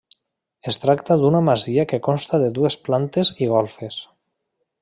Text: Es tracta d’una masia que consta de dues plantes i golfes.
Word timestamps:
Es 0.71 0.79
tracta 0.85 1.17
d’una 1.25 1.41
masia 1.51 1.85
que 1.93 2.01
consta 2.09 2.39
de 2.47 2.51
dues 2.59 2.81
plantes 2.91 3.33
i 3.45 3.55
golfes. 3.57 4.01